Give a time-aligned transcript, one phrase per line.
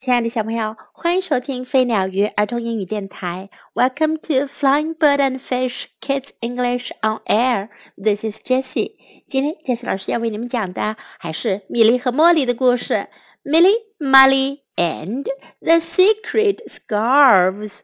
[0.00, 3.50] 亲爱的小朋友，欢迎收听飞鸟鱼儿童英语电台。
[3.74, 7.68] Welcome to Flying Bird and Fish Kids English on Air.
[8.02, 8.94] This is Jessie.
[9.28, 13.08] 今天 Jessie 老师要为你们讲的还是米莉和茉莉的故事。
[13.44, 15.24] Millie, Molly, and
[15.60, 17.80] the Secret Scarves.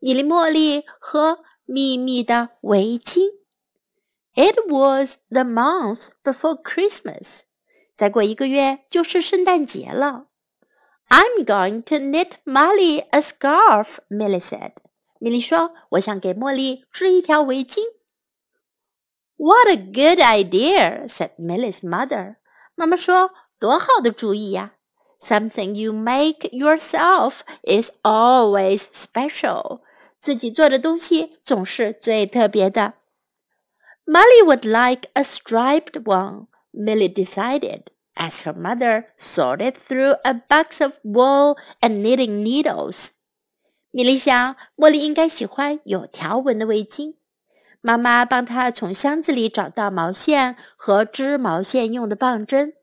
[0.00, 3.20] 米莉、茉莉和秘密的围巾。
[4.34, 7.42] It was the month before Christmas.
[7.94, 10.26] 再过一个月就是圣诞节了。
[11.08, 14.72] I'm going to knit Molly a scarf," Milly said.
[15.18, 17.78] 米莉说：“我想给茉莉织一条围巾。”
[19.36, 22.36] What a good idea," said Milly's mother.
[22.74, 24.74] 妈妈说：“多好的主意呀
[25.20, 29.80] ！Something you make yourself is always special.
[30.18, 32.94] 自己做的东西总是最特别的。”
[34.06, 37.84] Molly would like a striped one, Milly decided
[38.16, 43.10] as her mother sorted through a box of wool and knitting needles.
[43.92, 47.14] 米莉想，茉莉应该喜欢有条纹的围巾。
[47.80, 52.74] 妈妈帮她从箱子里找到毛线和织毛线用的棒针。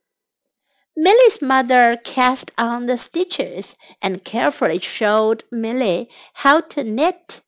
[0.96, 7.42] Milly's mother cast on the stitches and carefully showed Milly how to knit.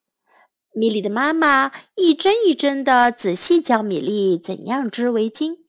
[0.74, 5.65] 米莉的妈妈一针一针地仔细教米莉怎样织围巾。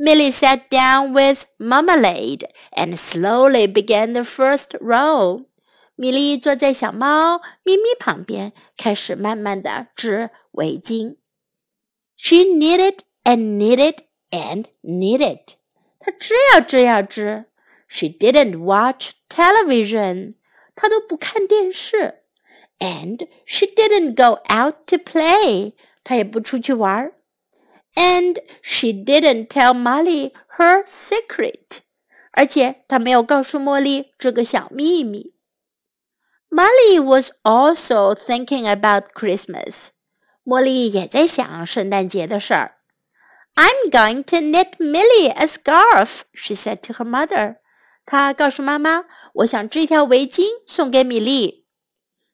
[0.00, 5.46] Millie sat down with marmalade and slowly began the first row.
[5.94, 11.16] 米莉坐在小猫咪咪旁边，开始慢慢的织围巾。
[12.16, 15.54] She knitted and knitted and knitted.
[15.98, 17.46] 她织呀织呀织。
[17.88, 20.34] She didn't watch television.
[20.74, 22.22] 她都不看电视。
[22.78, 25.72] And she didn't go out to play.
[26.04, 27.14] 她也不出去玩儿。
[27.95, 31.79] and she didn't tell Molly her secret.
[32.31, 35.33] 而且她没有告诉茉莉这个小秘密。
[36.49, 39.89] Molly was also thinking about Christmas.
[40.43, 42.77] 茉莉也在想圣诞节的事儿。
[43.55, 47.57] I'm going to knit Milly a scarf, she said to her mother.
[48.05, 51.60] 她告诉妈妈，我想织一条围巾送给米莉。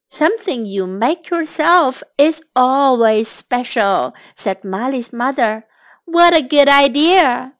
[0.09, 5.65] Something you make yourself is always special, said Molly's mother.
[6.05, 7.55] What a good idea!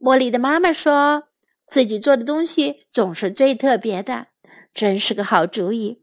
[0.00, 1.28] 茉莉的妈妈说，
[1.68, 4.26] 自己做的东西总是最特别的，
[4.74, 6.02] 真是个好主意。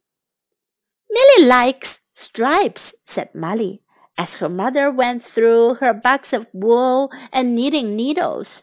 [1.10, 3.82] Milly likes stripes, said Molly,
[4.16, 8.62] as her mother went through her box of wool and knitting needles.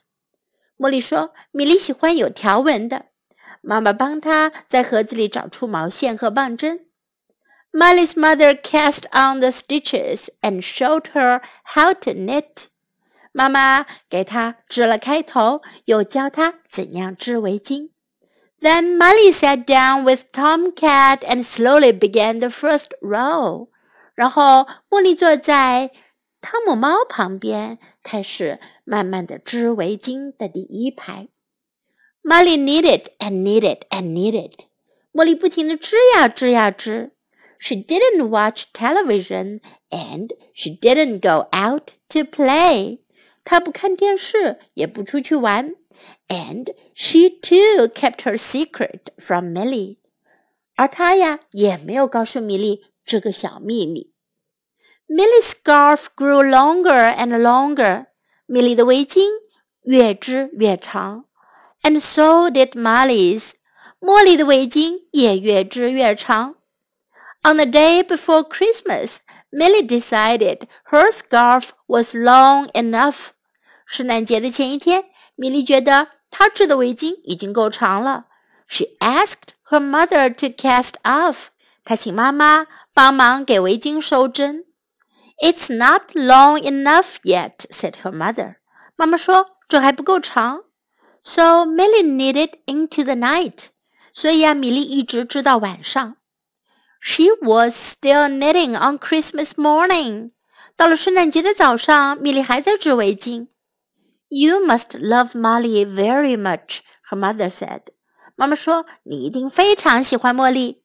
[0.79, 3.05] 茉莉说，米莉喜欢有条纹的。
[3.61, 6.87] 妈妈帮她在盒子里找出毛线和棒针。
[7.73, 11.43] Molly's mother cast on the stitches and showed her
[11.75, 12.67] how to knit.
[13.33, 17.91] 妈妈给她织了开头，又教她怎样织围巾。
[18.61, 23.69] Then Molly sat down with Tom Cat and slowly began the first row.
[24.15, 25.93] 然后茉莉坐在
[26.41, 31.29] 汤姆猫旁边，开始慢慢的织围巾的第一排。
[32.29, 34.67] Molly knitted and knitted and knitted.
[35.15, 37.13] 茉莉不停地织呀织呀织。
[37.59, 42.99] She didn't watch television and she didn't go out to play.
[43.45, 45.75] 她不看电视，也不出去玩。
[46.29, 49.97] And she too kept her secret from Milly.
[50.77, 54.13] 而她呀，也没有告诉米莉这个小秘密。
[55.09, 58.09] Milly's scarf grew longer and longer.
[58.45, 59.27] 米莉的围巾
[59.85, 61.25] 越织越长。
[61.88, 63.54] and so did Molly's.
[64.00, 66.56] 茉莉的围巾也越织越长。
[67.44, 69.18] On the day before Christmas,
[69.52, 73.30] Millie decided her scarf was long enough.
[73.86, 75.06] 圣诞节的前一天，
[75.36, 78.26] 米莉觉得她织的围巾已经够长了。
[78.68, 81.48] She asked her mother to cast off.
[81.84, 84.66] 她请妈妈帮忙给围巾收针。
[85.42, 88.56] It's not long enough yet, said her mother.
[88.96, 90.64] 妈妈说这还不够长。
[91.23, 93.67] so Milly knitted into the night.
[94.13, 96.17] 所以啊，米莉一直织到晚上。
[97.01, 100.31] She was still knitting on Christmas morning.
[100.77, 103.49] 到了圣诞节的早上，米莉还在织围巾。
[104.29, 107.83] You must love Molly very much, her mother said.
[108.37, 110.83] 妈妈说你一定非常喜欢茉莉。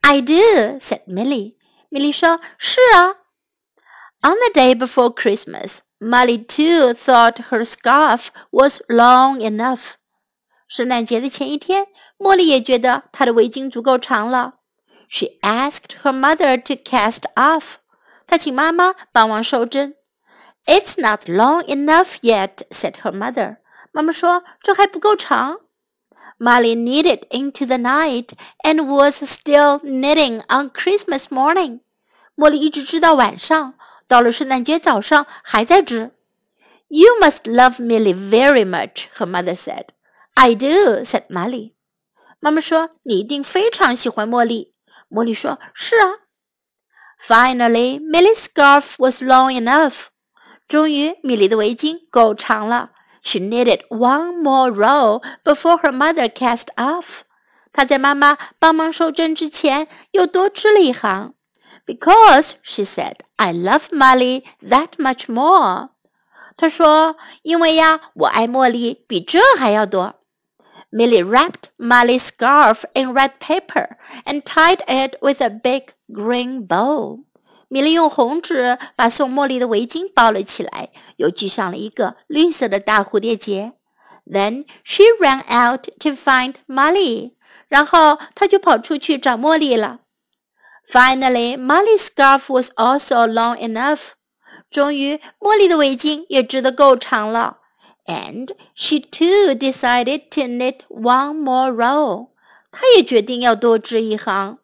[0.00, 0.32] I do,
[0.80, 1.54] said Milly.
[1.90, 3.16] 米莉说是啊，
[4.21, 9.93] On the day before Christmas, Molly too thought her scarf was long enough.
[10.67, 14.55] 圣诞节的前一天，茉莉也觉得她的围巾足够长了。
[15.07, 17.75] She asked her mother to cast off.
[18.25, 19.95] 她请妈妈帮忙收针。
[20.65, 23.57] It's not long enough yet, said her mother.
[23.91, 25.59] 妈妈说这还不够长。
[26.39, 28.29] Molly knitted into the night
[28.63, 31.81] and was still knitting on Christmas morning.
[32.35, 33.75] 茉莉一直织到晚上，
[34.09, 36.11] 到了圣诞节早上还在织。
[36.87, 39.87] You must love Millie very much, her mother said.
[40.35, 41.73] I do, said Molly.
[42.39, 44.73] 妈妈说你一定非常喜欢茉莉。
[45.09, 46.19] 茉莉说：“是啊。”
[47.19, 50.07] Finally, Millie's scarf was long enough.
[50.67, 52.91] 终于，米莉的围巾够长了。
[53.23, 57.21] She knitted one more row before her mother cast off.
[57.73, 61.33] 她在妈妈帮忙收针之前又多织了一行。
[61.85, 65.89] Because she said, "I love Molly that much more."
[66.57, 70.15] 她说：“因为呀，我爱茉莉比这还要多。”
[70.91, 77.25] Millie wrapped Molly's scarf in red paper and tied it with a big green bow.
[77.67, 83.73] 米莉用红纸把送茉莉的围巾包了起来，又系上了一个绿色的大蝴蝶结。
[84.25, 87.33] Then she ran out to find Molly.
[87.67, 89.99] 然后她就跑出去找茉莉了。
[90.90, 94.14] Finally, Molly's scarf was also long enough.
[94.72, 97.58] 终于，茉莉的围巾也织得够长了。
[98.06, 102.30] And she too decided to knit one more row.
[102.72, 104.58] 她也决定要多织一行。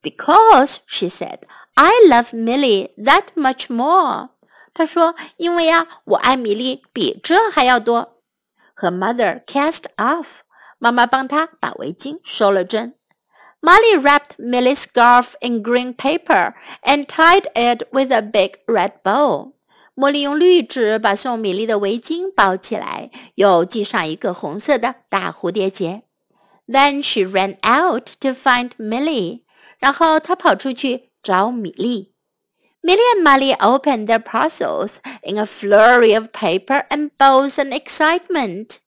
[0.00, 1.40] Because she said,
[1.74, 4.28] "I love Milly that much more."
[4.74, 8.20] 她说，因为呀，我爱米莉比这还要多。
[8.76, 10.42] Her mother cast off.
[10.78, 12.94] 妈妈帮她把围巾收了针。
[13.61, 19.53] Molly wrapped Millie's scarf in green paper and tied it with a big red bow.
[19.95, 26.03] 茉莉用绿纸把送米莉的围巾包起来，又系上一个红色的大蝴蝶结。
[26.67, 29.41] Then she ran out to find Millie.
[29.79, 32.13] 然后她跑出去找米莉。
[32.83, 38.77] Millie and Molly opened their parcels in a flurry of paper and bows and excitement.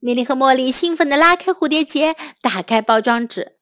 [0.00, 3.52] 米莉和茉莉兴奋地拉开蝴蝶结，打开包装纸。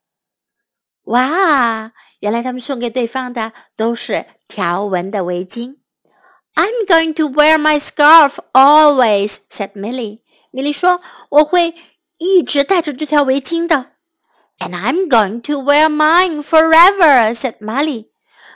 [1.07, 5.77] 哇，原来他们送给对方的都是条纹的围巾。
[6.55, 10.21] I'm going to wear my scarf always," said Milly.
[10.51, 11.75] 米莉说：“我会
[12.17, 13.91] 一直带着这条围巾的。”
[14.59, 18.09] And I'm going to wear mine forever," said Molly.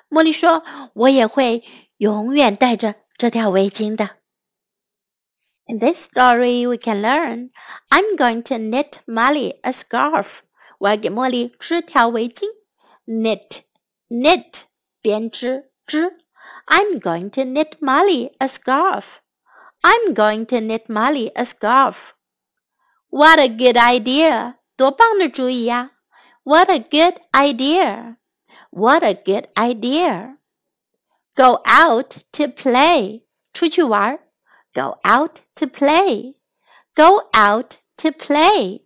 [0.09, 0.63] 茉莉说
[0.93, 1.63] ：“我也会
[1.97, 4.17] 永远带着这条围巾的。”
[5.67, 7.51] In this story, we can learn
[7.89, 10.41] I'm going to knit Molly a scarf.
[10.80, 12.44] 我要给茉莉织条围巾。
[13.06, 13.60] Knit,
[14.08, 14.62] knit，
[15.00, 16.18] 编织织。
[16.66, 19.20] I'm going to knit Molly a scarf.
[19.82, 22.14] I'm going to knit Molly a scarf.
[23.08, 24.56] What a good idea!
[24.76, 25.92] 多棒的主意呀！
[26.42, 28.16] What a good idea!
[28.70, 30.36] What a good idea!
[31.34, 33.22] Go out to play.
[33.52, 34.18] 出去玩。
[34.74, 36.34] Go out to play.
[36.94, 38.82] Go out to play.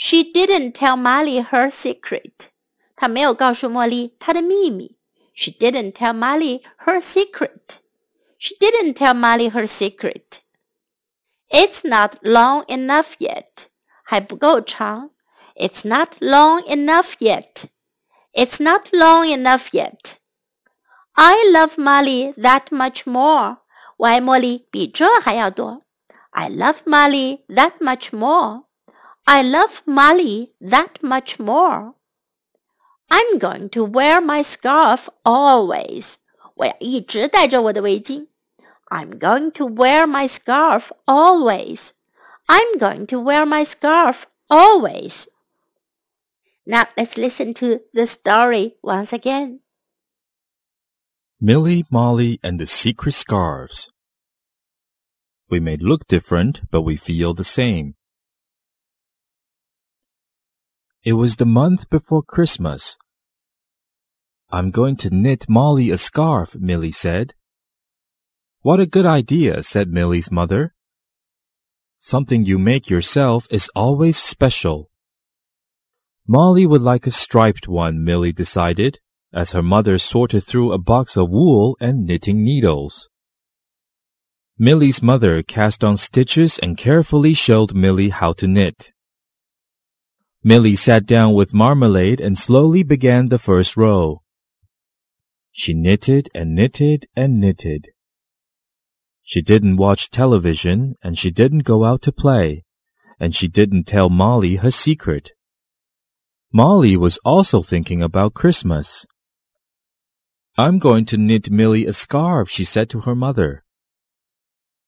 [0.00, 2.48] She didn't tell Molly her secret.
[2.96, 4.96] 她没有告诉茉莉她的秘密。
[5.34, 7.80] She didn't tell Molly her secret.
[8.38, 10.40] She didn't tell Molly her secret.
[11.50, 13.68] It's not long enough yet.
[14.02, 15.10] 还不够长。
[15.54, 17.64] It's not long enough yet.
[18.32, 20.18] It's not long enough yet.
[21.12, 23.58] I love Molly that much more.
[23.96, 25.82] 我爱茉莉比这还要多。
[26.30, 28.64] I love Molly that much more.
[29.27, 31.95] I love Molly that much more.
[33.09, 36.17] I'm going to wear my scarf always.
[36.55, 38.27] 我要一直戴着我的围巾。
[38.89, 41.91] I'm going to wear my scarf always.
[42.47, 45.27] I'm going to wear my scarf always.
[46.65, 49.61] Now let's listen to the story once again.
[51.39, 53.89] Milly, Molly, and the Secret Scarves.
[55.49, 57.95] We may look different, but we feel the same.
[61.03, 62.95] It was the month before Christmas.
[64.51, 67.33] I'm going to knit Molly a scarf, Milly said.
[68.61, 70.75] What a good idea, said Milly's mother.
[71.97, 74.91] Something you make yourself is always special.
[76.27, 78.99] Molly would like a striped one, Milly decided,
[79.33, 83.09] as her mother sorted through a box of wool and knitting needles.
[84.59, 88.91] Milly's mother cast on stitches and carefully showed Milly how to knit.
[90.43, 94.23] Milly sat down with marmalade and slowly began the first row.
[95.51, 97.89] She knitted and knitted and knitted.
[99.21, 102.63] She didn't watch television and she didn't go out to play,
[103.19, 105.31] and she didn't tell Molly her secret.
[106.51, 109.05] Molly was also thinking about Christmas.
[110.57, 113.63] I'm going to knit Milly a scarf, she said to her mother.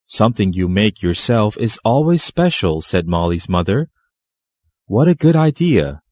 [0.03, 3.89] Something you make yourself is always special, said Molly's mother.
[4.93, 6.03] What a good idea.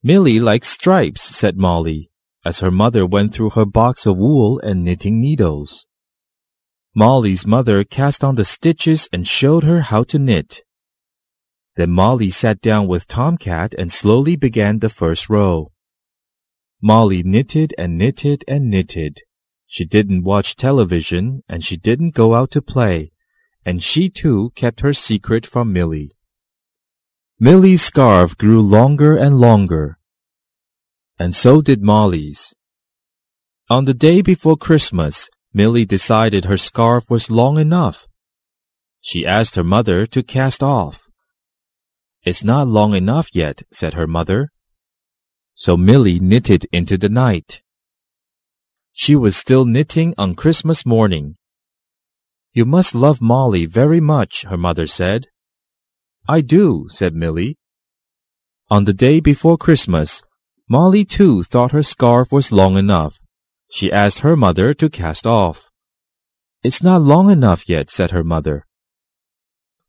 [0.00, 2.08] Milly likes stripes, said Molly,
[2.44, 5.84] as her mother went through her box of wool and knitting needles.
[6.94, 10.60] Molly's mother cast on the stitches and showed her how to knit.
[11.74, 15.72] Then Molly sat down with Tomcat and slowly began the first row.
[16.80, 19.22] Molly knitted and knitted and knitted.
[19.66, 23.10] She didn't watch television and she didn't go out to play,
[23.66, 26.12] and she too kept her secret from Milly.
[27.40, 29.96] Milly's scarf grew longer and longer,
[31.20, 32.52] and so did Molly's.
[33.70, 38.08] On the day before Christmas, Milly decided her scarf was long enough.
[39.00, 41.08] She asked her mother to cast off.
[42.24, 44.50] It's not long enough yet, said her mother.
[45.54, 47.62] So Milly knitted into the night.
[48.92, 51.36] She was still knitting on Christmas morning.
[52.52, 55.28] You must love Molly very much, her mother said.
[56.28, 57.56] I do, said Milly.
[58.70, 60.22] On the day before Christmas,
[60.68, 63.18] Molly too thought her scarf was long enough.
[63.70, 65.70] She asked her mother to cast off.
[66.62, 68.66] It's not long enough yet, said her mother.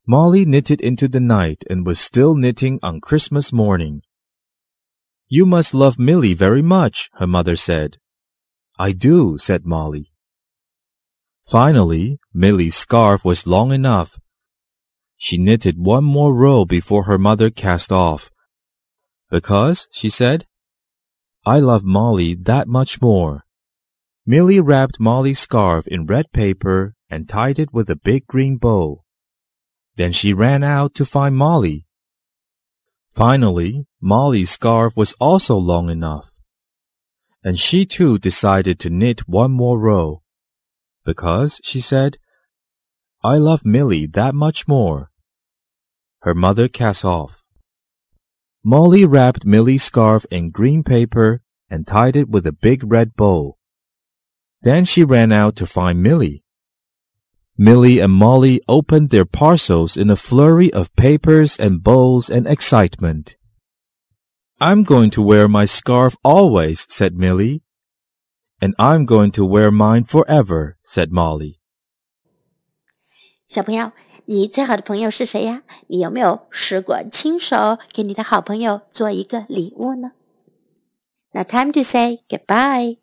[0.07, 4.01] Molly knitted into the night and was still knitting on Christmas morning.
[5.27, 7.97] You must love Milly very much, her mother said.
[8.79, 10.11] I do, said Molly.
[11.47, 14.18] Finally, Milly's scarf was long enough.
[15.19, 18.31] She knitted one more row before her mother cast off.
[19.29, 20.47] Because, she said,
[21.45, 23.45] I love Molly that much more.
[24.25, 29.03] Milly wrapped Molly's scarf in red paper and tied it with a big green bow.
[29.95, 31.85] Then she ran out to find Molly.
[33.11, 36.31] Finally, Molly's scarf was also long enough
[37.43, 40.21] and she too decided to knit one more row.
[41.05, 42.17] Because, she said,
[43.23, 45.11] I love Milly that much more.
[46.21, 47.43] Her mother cast off.
[48.63, 53.57] Molly wrapped Milly's scarf in green paper and tied it with a big red bow.
[54.61, 56.43] Then she ran out to find Milly.
[57.57, 63.35] Milly and Molly opened their parcels in a flurry of papers and bows and excitement.
[64.61, 67.63] I'm going to wear my scarf always, said Millie.
[68.61, 71.58] And I'm going to wear mine forever, said Molly.
[73.49, 73.91] 小朋友，
[74.25, 75.63] 你最好的朋友是谁呀？
[75.87, 80.11] 你有没有试过亲手给你的好朋友做一个礼物呢
[81.31, 82.98] ？Now time to say goodbye.